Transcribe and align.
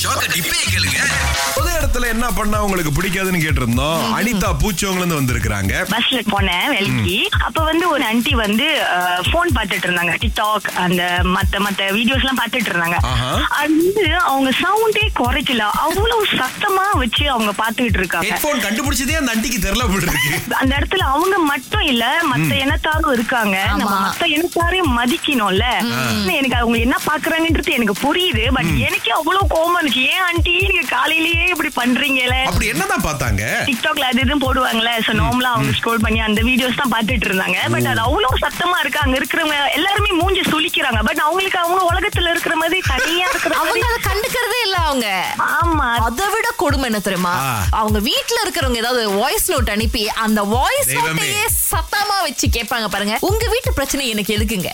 ஷாக்க 0.00 0.24
டிப்பே 0.32 0.58
கேளுங்க. 0.72 0.98
பொது 1.54 1.70
இடத்துல 1.76 2.08
என்ன 2.14 2.26
பண்ணா 2.36 2.58
உங்களுக்கு 2.64 2.90
பிடிக்காதுன்னு 2.96 3.40
கேட்டிருந்தோம்? 3.44 4.02
அனிதா 4.18 4.50
பூச்சவங்கல 4.62 5.02
இருந்து 5.02 5.18
வந்திருக்காங்க 5.20 5.74
பஸ்ல 5.92 6.18
போனேன் 6.32 6.66
வேலைக்கு 6.72 7.16
அப்ப 7.46 7.62
வந்து 7.68 7.84
ஒரு 7.94 8.02
ஆன்ட்டி 8.10 8.34
வந்து 8.42 8.66
போன் 9.32 9.54
பார்த்துட்டு 9.56 9.86
இருந்தாங்க. 9.88 10.14
டிக்டாக் 10.24 10.68
அந்த 10.84 11.02
மத்த 11.36 11.62
மத்த 11.66 11.88
வீடியோஸ் 11.96 12.24
எல்லாம் 12.24 12.40
பார்த்துட்டு 12.42 12.70
இருந்தாங்க. 12.72 12.98
அது 13.60 14.04
அவங்க 14.32 14.52
சவுண்டே 14.62 15.04
குறைக்கல. 15.20 15.64
அவ்வளவு 15.84 16.26
சத்தமா 16.40 16.84
வச்சு 17.02 17.24
அவங்க 17.34 17.54
பார்த்துக்கிட்டு 17.62 18.02
இருக்காங்க. 18.02 18.30
ஹெட்போன் 18.30 18.64
கண்டுபிடிச்சதே 18.66 19.18
அந்த 19.22 19.34
அண்டிக்கு 19.36 19.60
தெரியல 19.66 19.86
போல 19.90 20.02
இருக்கு. 20.02 20.54
அந்த 20.60 20.72
இடத்துல 20.78 21.06
அவங்க 21.14 21.38
மட்டும் 21.52 21.86
இல்ல 21.92 22.04
மத்த 22.32 22.52
இனத்தாரும் 22.64 23.16
இருக்காங்க. 23.18 23.56
நம்ம. 23.82 23.96
மத்த 24.06 24.30
இனத்தாரையும் 24.36 24.94
மதிக்கணும்ல. 25.00 25.66
எனக்கு 26.38 26.58
அவங்க 26.62 26.78
என்ன 26.86 26.96
பாக்குறாங்கன்றது 27.10 27.76
எனக்கு 27.78 27.96
புரியுது. 28.06 28.46
பட் 28.58 28.72
எனக்கு 28.88 29.12
அவ்வளவு 29.18 29.52
கோவம் 29.56 29.76
இருந்துச்சு 29.88 30.10
ஏன் 30.14 30.22
ஆண்டி 30.28 30.54
நீங்க 30.70 30.84
காலையிலேயே 30.94 31.44
இப்படி 31.54 31.70
பண்றீங்களே 31.80 32.40
அப்படி 32.48 32.66
என்னதான் 32.72 33.04
பார்த்தாங்க? 33.08 33.42
டிக்டாக்ல 33.68 34.08
அது 34.10 34.20
இதுவும் 34.24 34.44
போடுவாங்கல்ல. 34.46 34.92
சோ 35.06 35.12
நார்மலா 35.20 35.50
அவங்க 35.56 35.72
ஸ்க்ரோல் 35.78 36.02
பண்ணி 36.04 36.20
அந்த 36.28 36.40
வீடியோஸ் 36.48 36.80
தான் 36.80 36.92
பாத்துட்டு 36.94 37.28
இருந்தாங்க. 37.30 37.58
பட் 37.74 37.88
அது 37.92 38.02
அவ்வளவு 38.06 38.42
சத்தமா 38.44 38.76
இருக்கு. 38.82 39.02
அங்க 39.04 39.16
இருக்கிறவங்க 39.20 39.58
எல்லாருமே 39.78 40.10
மூஞ்சி 40.20 40.42
சுளிக்கிறாங்க. 40.52 41.02
பட் 41.08 41.22
அவங்களுக்கு 41.26 41.60
அவங்க 41.64 41.82
உலகத்துல 41.92 42.32
இருக்கிற 42.34 42.56
மாதிரி 42.62 42.80
தனியா 42.92 43.26
இருக்கிற 43.32 43.54
அவங்க 43.62 43.84
அதை 43.90 44.00
கண்டுக்கிறதே 44.08 44.60
இல்ல 44.66 44.76
அவங்க. 44.88 45.08
ஆமா. 45.58 45.88
அதை 46.08 46.28
விட 46.34 46.48
கொடுமை 46.64 46.88
என்ன 46.90 47.02
தெரியுமா. 47.08 47.34
அவங்க 47.82 47.98
வீட்ல 48.10 48.38
இருக்கிறவங்க 48.44 48.82
ஏதாவது 48.84 49.04
வாய்ஸ் 49.20 49.48
நோட் 49.52 49.74
அனுப்பி 49.76 50.04
அந்த 50.26 50.40
வாய்ஸ். 50.56 50.92
நோட்டையே 50.98 51.44
சத்தமா 51.72 52.18
வச்சு 52.26 52.46
கேட்பாங்க 52.58 52.88
பாருங்க. 52.94 53.16
உங்க 53.30 53.44
வீட்டு 53.54 53.76
பிரச்சனை 53.78 54.04
எனக்கு 54.14 54.36
எதுக்குங்க? 54.36 54.72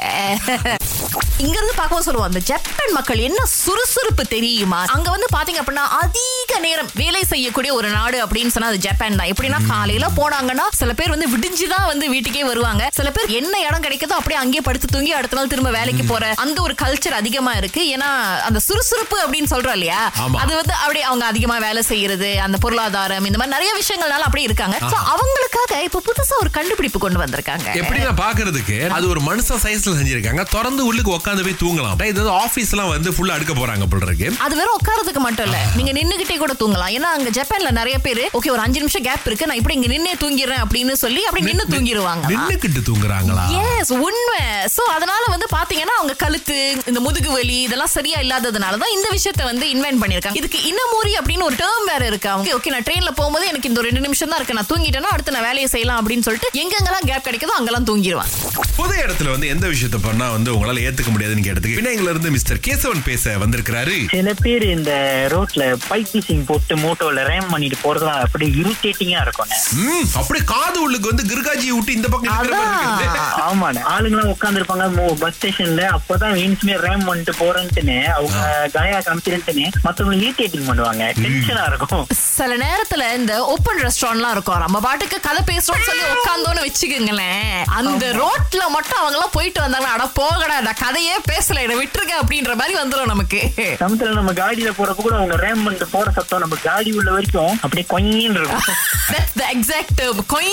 இங்க 1.39 1.53
இருந்து 1.53 1.75
பார்க்கவும் 1.77 2.05
சொல்லுவோம் 2.05 2.29
அந்த 2.29 2.41
ஜப்பான் 2.45 2.93
மக்கள் 2.93 3.19
என்ன 3.19 3.45
சுறுசுறுப்பு 3.45 4.25
தெரியுமா? 4.25 4.85
அங்க 4.85 5.11
வந்து 5.11 5.27
பாத்தீங்க 5.37 5.57
அப்படின்னா 5.57 5.87
அதிக 6.01 6.59
நேரம் 6.61 6.89
வேலை 6.95 7.23
செய்யக்கூடிய 7.23 7.75
ஒரு 7.75 7.89
நாடு 7.89 8.27
அப்படின்னு 8.27 8.47
சொன்னா 8.47 8.69
அது 8.69 8.79
ஜப்பான் 8.79 9.17
தான். 9.17 9.29
எப்படின்னா 9.29 9.67
காலையில 9.69 10.07
போனாங்கன்னா 10.17 10.67
சில 10.73 10.93
பேர் 10.93 11.09
வந்து 11.09 11.27
விடிஞ்சுதான் 11.29 11.87
வந்து 11.87 12.09
வீட்டுக்கே 12.09 12.45
வருவாங்க. 12.45 12.89
சில 12.93 13.11
பேர் 13.11 13.27
என்ன 13.27 13.61
இடம் 13.61 13.83
கிடைக்குதோ 13.83 14.13
அப்படியே 14.13 14.41
அங்கேயே 14.41 14.61
படுத்து 14.61 14.87
தூங்கி 14.87 15.13
அடுத்த 15.13 15.37
நாள் 15.37 15.47
திரும்ப 15.47 15.71
வேலைக்கு 15.71 16.05
போற 16.05 16.33
அந்த 16.37 16.63
ஒரு 16.63 16.75
கல்ச்சர் 16.83 17.09
அதிகமா 17.09 17.53
இருக்கு. 17.53 17.97
ஏன்னா 17.97 18.39
அந்த 18.41 18.59
சுறுசுறுப்பு 18.59 19.19
அப்படின்னு 19.27 19.47
சொல்றோம் 19.51 19.73
இல்லையா. 19.73 20.13
அது 20.35 20.55
வந்து 20.55 20.73
அப்படியே 20.73 21.05
அவங்க 21.05 21.27
அதிகமா 21.27 21.59
வேலை 21.59 21.83
செய்யறது 21.83 22.41
அந்த 22.41 22.59
பொருளாதாரம் 22.59 23.25
இந்த 23.25 23.39
மாதிரி 23.39 23.57
நிறைய 23.57 23.83
விஷயங்கள்னால 23.83 24.23
அப்படியே 24.23 24.47
இருக்காங்க. 24.47 24.79
So, 24.79 24.89
அவங்களுக்காக 24.89 25.83
இப்ப 25.83 26.03
புதுசா 26.07 26.33
ஒரு 26.41 26.51
கண்டுபிடிப்பு 26.51 26.99
கொண்டு 26.99 27.21
வந்திருக்காங்க. 27.21 27.75
எப்படி 27.75 28.01
நான் 28.01 28.17
பாக்குறதுக்கு 28.17 28.89
அது 28.89 29.09
ஒரு 29.09 29.21
மனுஷ 29.21 29.53
சைஸ்ல 29.63 29.93
செஞ்சிருக்காங்க. 30.03 30.45
திறந்து 30.45 30.87
உள்ளுக்கு 31.05 31.19
உட்காந்து 31.19 31.45
போய் 31.47 31.61
தூங்கலாம். 31.63 32.03
இது 32.07 32.23
ஆபீஸ் 32.45 32.71
எல்லாம் 32.73 32.89
வந்து 32.89 33.11
ஃபுல்லா 33.11 33.35
அடுக்க 33.37 33.53
போறாங்க 33.61 33.87
போல 33.93 34.05
இருக்கு 34.09 34.29
அது 34.39 34.55
வெறும் 34.57 34.77
உட்காரதுக்கு 34.81 35.21
மட்டும் 35.27 35.47
இல்ல. 35.47 35.59
நீங்க 35.77 35.93
நின்னுகிட்டே 35.99 36.37
கூட 36.43 36.53
தூங்கலாம். 36.63 36.93
ஏன்னா 36.97 37.11
அங்க 37.17 37.31
ஜப்பான்ல 37.39 37.71
நிறைய 37.79 37.99
பேர் 37.99 38.23
ஓகே 38.39 38.51
ஒரு 38.55 38.63
அஞ்சு 38.67 38.79
நிமிஷம் 38.83 39.03
கேப் 39.03 39.27
இருக்கு. 39.29 39.47
நான் 39.47 39.61
இப்படி 39.61 39.77
இங்க 39.79 39.89
நின்னே 39.95 40.15
தூங்கிடுறேன் 40.23 40.63
அப்படின்னு 40.65 40.95
சொல்லி 41.05 41.23
அப்படி 41.25 41.45
நின்னு 41.45 41.67
தூங்கிடுவாங்க. 41.75 42.27
நின்னுக்கிட்டு 42.33 42.83
தூங்குறாங்களா? 42.91 43.45
எஸ் 43.79 43.93
உண்மை. 44.07 44.43
சோ 44.77 44.83
அதனால 44.95 45.23
வந்து 45.33 45.47
பாத்தீங்கன்னா 45.55 45.95
அவங்க 45.99 46.15
கழுத்து 46.23 46.57
இந்த 46.91 47.01
முதுகு 47.07 47.31
வலி 47.35 47.57
இதெல்லாம் 47.67 47.93
சரியா 47.97 48.19
இல்லாததுனால 48.25 48.79
தான் 48.83 48.95
இந்த 48.97 49.09
விஷயத்த 49.17 49.43
வந்து 49.51 49.65
இன்வென்ட் 49.75 50.01
பண்ணிருக்காங்க 50.03 50.39
இதுக்கு 50.41 50.61
இன்னமூரி 50.71 51.13
அப்படின்னு 51.21 51.47
ஒரு 51.49 51.57
டேர்ம் 51.63 51.87
வேற 51.93 52.03
இருக்கு. 52.11 52.29
அவங்க 52.33 52.55
ஓகே 52.59 52.73
நான் 52.75 52.87
ட்ரெயின்ல 52.89 53.11
போகும்போது 53.19 53.45
எனக்கு 53.51 53.71
இந்த 53.71 53.83
ரெண்டு 53.89 54.03
நிமிஷம் 54.07 54.31
தான் 54.33 54.41
இருக்கு. 54.41 54.57
நான் 54.59 54.71
தூங்கிட்டேன்னா 54.73 55.13
அடுத்து 55.15 55.35
நான் 55.37 55.47
வேலையை 55.49 55.69
செய்யலாம் 55.75 56.01
அப்படின்னு 56.01 56.27
சொல்லிட்டு 56.29 56.51
எங்கெங்கெல்லாம் 56.63 57.07
கேப் 57.11 57.27
கிடைக்குதோ 57.29 57.57
அங்கெல்லாம் 57.59 57.89
தூங்கிடுவான் 57.91 58.33
பொது 58.79 58.95
இடத்துல 59.03 59.33
வந்து 59.35 59.51
எந்த 59.55 59.67
விஷயத்த 59.73 59.99
பண்ணா 60.07 60.27
வந்து 60.37 60.51
உங்களால 60.55 60.83
ஏத்துக்க 60.87 61.11
முடியாதுன்னு 61.15 61.47
கேட்டதுக்கு 61.47 61.79
பின்னாங்கல 61.79 62.13
இருந்து 62.15 62.33
மிஸ்டர் 62.37 62.63
கேசவன் 62.67 63.05
பேச 63.09 63.37
வந்திருக்கிறாரு. 63.43 63.95
சில 64.15 64.33
பேர் 64.43 64.67
இந்த 64.77 64.93
ரோட்ல 65.35 65.63
பைப் 65.89 66.11
பீசிங் 66.13 66.45
போட்டு 66.51 66.77
மோட்டோல 66.85 67.27
ரேம் 67.31 67.49
பண்ணிட்டு 67.53 67.79
போறதுலாம் 67.85 68.21
அப்படி 68.27 68.47
இரிட்டேட்டிங்கா 68.63 69.21
இருக்கும். 69.27 69.53
ம் 69.85 70.09
அப்படியே 70.21 70.45
காது 70.55 70.79
உள்ளுக்கு 70.87 71.13
வந்து 71.13 71.29
கிருகாஜி 71.33 71.69
விட்டு 71.77 71.99
இந்த 71.99 72.09
பக்கம் 72.09 72.35
இருக்குது. 72.35 73.23
ஆமாண்ணே. 73.49 73.85
ஆளுங்களாம் 73.95 74.33
உட்கார்ந்து 74.35 74.63
இருப்பாங்க 74.75 75.15
பஸ் 75.21 75.35
ஸ்டேஷன்ல 75.39 75.83
அப்பதான் 75.97 76.35
வீண்ஸ்மே 76.39 76.75
ரேம் 76.87 77.05
பண்ணிட்டு 77.07 77.33
போறேன்ட்டுன்னு 77.41 77.99
அவங்க 78.19 78.71
கயா 78.75 78.99
காமிச்சிருன்ட்டுன்னு 79.07 79.67
மத்தவங்க 79.83 80.27
இரிட்டேட்டிங் 80.27 80.67
பண்ணுவாங்க. 80.69 81.03
டென்ஷனா 81.25 81.65
இருக்கும். 81.67 82.07
சில 82.37 82.57
நேரத்துல 82.65 83.03
இந்த 83.15 83.35
ஓப்பன் 83.55 83.81
ரெஸ்டாரண்ட்லாம் 83.81 84.35
இருக்கும். 84.37 84.59
நம்ம 84.59 84.81
பாட்டுக்கு 84.81 85.21
கதை 85.21 85.43
பேசுறோம்னு 85.51 85.89
சொல்லி 85.91 86.05
உட்காந்தோன்னு 86.15 86.65
வச்சுக்கோங்களேன். 86.67 87.63
அந்த 87.81 88.07
ரோட்ல 88.07 88.63
மட்டும் 88.77 88.99
அவங்க 88.99 89.17
எல்லாம் 89.19 89.35
போயிட்டு 89.39 89.61
வந்தாங்க. 89.61 89.89
அட 89.95 90.05
போகடா 90.21 90.61
நான் 90.69 90.81
கதையே 90.85 91.17
பேசல 91.33 91.61
என்ன 91.67 91.77
விட்டுருக்க 91.83 92.13
அப்படின்ற 92.23 92.55
மாதிரி 92.55 92.75
வந்துரும் 92.83 93.13
நமக்கு. 93.15 93.41
சமத்துல 93.57 94.13
நம்ம 94.19 94.33
காடியில 94.33 94.73
போறப்ப 94.79 95.03
கூட 95.07 95.15
அவங்க 95.21 95.37
ரேம் 95.37 95.63
பண்ணிட்டு 95.67 95.87
போற 95.87 96.11
சத்தம் 96.11 96.41
நம்ம 96.41 96.57
காடி 96.63 96.93
உள்ள 96.93 97.11
வரைக்கும் 97.11 97.59
அப்படியே 97.67 97.87
கொயின்னு 97.95 98.39
இருக்கும். 98.41 98.65
That's 99.13 99.33
the 99.39 99.47
exact 99.57 99.91
term. 100.01 100.23
கொய். 100.27 100.53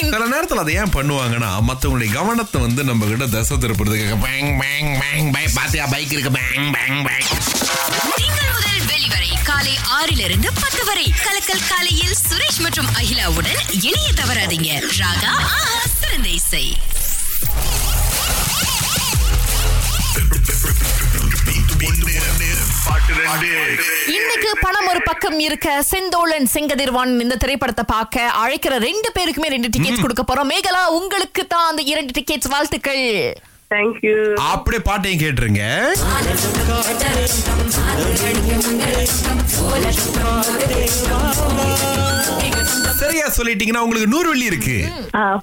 சில 0.00 0.24
நேரத்துல 0.32 0.62
அதை 0.62 0.74
ஏன் 0.74 0.92
பண்ணுவாங்கன்னா 0.96 1.50
மத்தவங்களுடைய 1.68 2.12
கவனத்தை 2.12 2.60
வந்து 2.60 2.84
நம்ம 2.84 3.06
கிட்ட 3.06 3.26
தசை 3.48 3.64
திருப்புறதுக்கு 3.64 4.14
பேங் 4.22 4.48
பேங் 4.60 4.88
பேங் 5.00 5.32
பை 5.32 5.42
பாத்தியா 5.54 5.86
பைக் 5.86 6.12
இருக்கு. 6.12 6.30
பேங் 6.30 6.72
பேங் 6.72 6.98
பேங் 7.06 7.28
திங்கள் 8.16 8.50
முதல் 8.54 8.80
வெளிவரை 8.90 9.30
காலை 9.44 9.74
ஆறிலிருந்து 9.98 10.48
பத்து 10.60 10.84
வரை. 10.84 11.06
கலக்கல் 11.24 11.62
காலையில் 11.68 12.16
சுரேஷ் 12.28 12.60
மற்றும் 12.60 12.86
அகிலாவுடன் 12.86 13.60
இணைய 13.70 14.08
தவறாதீங்க. 14.12 14.70
ராகா 14.98 15.32
ஆஹா 15.46 15.78
சிறந்த 16.00 16.28
இசை. 16.28 16.76
இன்னைக்கு 24.16 24.50
பணம் 24.60 24.88
ஒரு 24.88 25.00
பக்கம் 25.04 25.38
இருக்க 25.38 25.82
செந்தோழன் 25.90 26.48
செங்கதிர்வான் 26.54 27.12
இந்த 27.20 27.36
திரைப்படத்தை 27.36 27.84
பார்க்க 27.86 28.28
அழைக்கிற 28.42 28.78
ரெண்டு 28.78 29.08
பேருக்குமே 29.18 29.48
ரெண்டு 29.54 29.68
டிக்கெட்ஸ் 29.68 30.04
கொடுக்க 30.04 30.22
போறோம். 30.22 30.50
மேகலா 30.52 30.82
உங்களுக்கு 30.98 31.46
தான் 31.46 31.68
அந்த 31.70 31.82
இரண்டு 31.92 32.12
டிக்கெட்ஸ் 32.18 32.50
வாழ்த்துக்கள். 32.54 33.04
தேங்க்யூ 33.70 34.16
அப்படியே 34.48 34.82
பாட்டையும் 34.82 35.22
கேட்டுருங்க. 35.22 35.62
சரியா 43.00 43.26
சொல்லிட்டீங்கன்னா 43.36 43.82
உங்களுக்கு 43.84 44.08
நூறு 44.08 44.28
வெள்ளி 44.28 44.44
இருக்கு. 44.44 44.76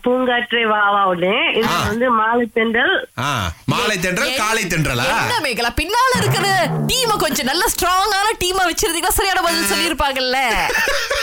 பூங்காற்று 0.03 0.61
வாவா 0.67 1.01
ஒண்ணு 1.07 1.33
இது. 1.53 1.67
வந்து 1.87 2.07
மாலை 2.11 2.45
ஆ, 3.19 3.29
மாலை 3.65 3.95
தென்றல் 3.99 4.33
காலை 4.35 4.63
தென்றலா? 4.65 5.07
என்ன 5.17 5.35
மேகலா? 5.43 5.71
பின்னால 5.75 6.11
இருக்கிற 6.17 6.47
டீமை 6.87 7.17
கொஞ்சம் 7.17 7.45
நல்ல 7.45 7.65
ஸ்ட்ராங்கான 7.73 8.33
டீமா 8.43 8.63
வச்சிருந்தீங்கன்னா 8.65 9.17
சரியான 9.19 9.41
பதில் 9.41 9.71
சொல்லியிருப்பாங்கல்ல. 9.71 10.39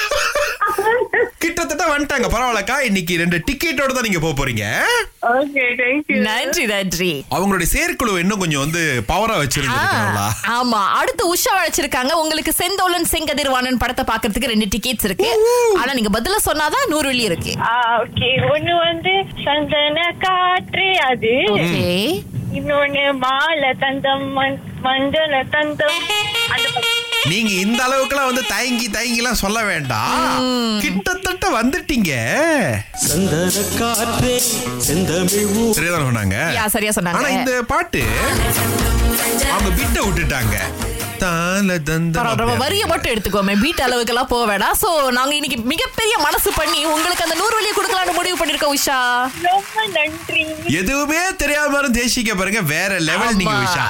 கிட்டத்தட்ட 1.38 1.84
வந்துட்டாங்க. 1.86 2.26
பரவாயில்லக்கா. 2.32 2.80
இன்னைக்கு 2.80 3.16
ரெண்டு 3.16 3.36
டிக்கெட்டோட 3.46 3.92
தான் 3.92 4.06
நீங்க 4.08 4.18
போக 4.18 4.34
போறீங்க. 4.38 4.64
நன்றி 6.28 6.64
நன்றி. 6.66 7.24
அவங்களுடைய 7.30 7.68
செயற்குழு 7.74 8.20
இன்னும் 8.20 8.38
கொஞ்சம் 8.38 8.60
வந்து 8.60 8.82
பவரா 9.08 9.36
வச்சிருந்துருக்காங்களா 9.40 10.26
ஆ, 10.48 10.56
ஆமா. 10.56 10.80
அடுத்து 11.00 11.34
உஷா 11.34 11.52
அழைச்சிருக்காங்க. 11.58 12.12
உங்களுக்கு 12.12 12.52
செந்தோலன் 12.52 13.08
செங்கதிர்வாணன் 13.12 13.78
படத்தை 13.78 14.04
பாக்குறதுக்கு 14.04 14.52
ரெண்டு 14.52 14.68
டிக்கெட்ஸ் 14.76 15.04
இருக்கு. 15.04 15.30
ஆனா 15.78 15.92
நீங்க 15.92 16.20
பதில 16.20 16.36
சொன்னாதான் 16.46 16.88
நூறு 16.88 17.06
வெள்ளி 17.06 17.22
இருக்கு. 17.22 17.54
ஓகே 17.98 18.30
ஒண்ணு 18.54 18.74
வந்து 18.84 19.14
சந்தன 19.44 20.14
காற்று 20.18 20.98
அது. 21.10 21.34
இன்னொன்னு 22.58 23.18
மாலை 23.18 23.72
தந்தம் 23.80 24.28
மஞ்சள 24.84 25.42
தந்தம். 25.50 25.98
அந்த. 26.48 26.89
நீங்க 27.28 27.50
இந்த 27.64 27.80
அளவுக்குலாம் 27.86 28.28
வந்து 28.30 28.42
தயங்கி 28.48 28.86
தயங்கி 28.90 29.16
எல்லாம் 29.16 29.40
சொல்ல 29.42 29.58
வேண்டாம். 29.62 30.12
கிட்டத்தட்ட 30.82 31.46
வந்துட்டீங்க. 31.60 32.12
சரியாதான் 35.76 36.06
சொன்னாங்க? 36.08 36.38
சரியா 36.76 36.92
சொன்னாங்க. 36.98 37.20
ஆனா 37.20 37.28
இந்த 37.28 37.52
பாட்டு 37.72 38.02
அவங்க 39.50 39.70
விட்ட 39.80 39.98
விட்டுட்டாங்க. 40.06 40.56
நம்ம? 41.20 42.54
வரிய 42.64 42.84
மட்டும் 42.92 43.12
எடுத்துக்கோமே. 43.12 43.54
பீட் 43.62 43.82
அளவுக்கு 43.86 44.12
எல்லாம் 44.14 44.30
போக 44.32 44.44
வேண்டாம் 44.50 44.76
சோ 44.82 44.88
நாங்க 45.18 45.34
இன்னைக்கு 45.38 45.58
மிகப்பெரிய 45.72 46.16
மனசு 46.26 46.50
பண்ணி 46.60 46.80
உங்களுக்கு 46.94 47.26
அந்த 47.26 47.38
நூறு 47.40 47.54
வழியை 47.58 47.74
கொடுக்கலாம்னு 47.76 48.18
முடிவு 48.18 48.38
பண்ணிருக்கோம் 48.40 48.74
உஷா. 48.78 48.98
ரொம்ப 49.50 49.86
நன்றி. 49.96 50.44
எதுவுமே 50.80 51.20
தெரியாம 51.42 51.78
இருந்து 51.78 52.00
தேசிக்க 52.00 52.34
பாருங்க. 52.34 52.62
வேற 52.74 52.98
லெவல் 53.10 53.38
நீங்க 53.42 53.88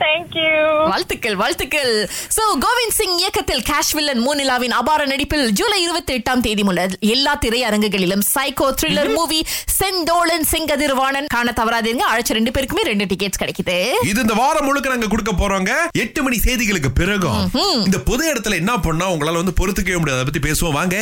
தேங்க்யூ 0.00 0.48
வாழ்த்துக்கள் 0.90 1.36
வாழ்த்துக்கள். 1.42 1.92
சோ 2.36 2.42
கோவிந்த் 2.64 2.96
சிங் 2.96 3.16
இயக்கத்தில் 3.22 3.62
கேஷ் 3.70 3.92
வில்லன் 3.96 4.22
மூனிலாவின் 4.26 4.74
அபார 4.80 5.04
நடிப்பில் 5.12 5.46
ஜூலை 5.58 5.78
இருபத்தி 5.82 6.12
எட்டாம் 6.16 6.42
தேதி 6.46 6.62
முதல் 6.68 6.92
எல்லா 7.14 7.32
திரையரங்குகளிலும் 7.44 8.24
psycho 8.34 8.66
thriller 8.80 9.12
movie 9.14 9.40
Senthozhan 9.78 10.46
Sengathirvanan 10.52 11.30
காண 11.34 11.52
தவறாதீங்க. 11.60 12.04
அழைச்ச 12.12 12.36
ரெண்டு 12.38 12.50
பேருக்குமே 12.50 12.84
ரெண்டு 12.90 13.06
டிக்கெட்ஸ் 13.12 13.42
கிடைக்குது. 13.42 13.78
இது 14.10 14.20
இந்த 14.20 14.34
வாரம் 14.34 14.64
முழுக்க 14.64 14.94
நாங்க 14.94 15.06
கொடுக்க 15.06 15.32
போறோங்க. 15.42 15.72
எட்டு 16.06 16.22
மணி 16.22 16.38
செய்திகளுக்கு 16.48 16.90
பிறகும் 16.94 17.42
இந்த 17.84 18.00
பொது 18.10 18.24
இடத்துல 18.32 18.60
என்ன 18.62 18.72
பண்ணா 18.88 19.06
உங்களால 19.12 19.40
வந்து 19.42 19.56
பொறுத்துக்கவே 19.60 19.98
முடியாது. 19.98 20.20
அதை 20.20 20.26
பத்தி 20.28 20.40
பேசுவோம். 20.48 20.76
வாங்க. 20.80 20.96